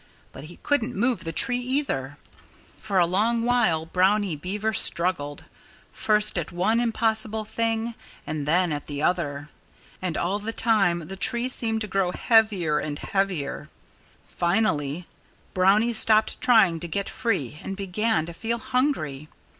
[0.31, 2.17] But he couldn't move the tree either.
[2.79, 5.43] For a long while Brownie Beaver struggled,
[5.91, 7.93] first at one impossible thing,
[8.25, 9.49] and then at the other.
[10.01, 13.69] And all the time the tree seemed to grow heavier and heavier.
[14.25, 15.05] Finally,
[15.53, 19.29] Brownie stopped trying to get free and began to feel hungry.